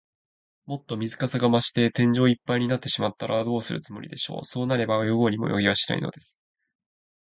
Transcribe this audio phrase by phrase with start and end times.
[0.65, 4.45] もっと水かさが増して、天井いっぱいになってしまったら、どうするつもりでしょう。
[4.45, 6.41] そうなれば、泳ごうにも泳げはしないのです。